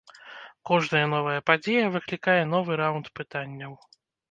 Кожная 0.69 1.01
новая 1.13 1.43
падзея 1.51 1.85
выклікае 1.97 2.39
новы 2.55 2.81
раўнд 2.83 3.07
пытанняў. 3.23 3.79